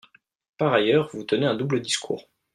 Par 0.57 0.73
ailleurs, 0.73 1.11
vous 1.13 1.23
tenez 1.25 1.45
un 1.45 1.53
double 1.53 1.79
discours. 1.79 2.27